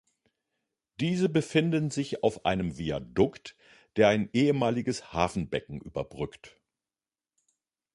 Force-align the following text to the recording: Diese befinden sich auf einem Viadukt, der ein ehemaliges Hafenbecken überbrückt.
Diese 0.99 1.29
befinden 1.29 1.91
sich 1.91 2.23
auf 2.23 2.43
einem 2.43 2.75
Viadukt, 2.79 3.55
der 3.97 4.07
ein 4.07 4.31
ehemaliges 4.33 5.13
Hafenbecken 5.13 5.79
überbrückt. 5.79 6.59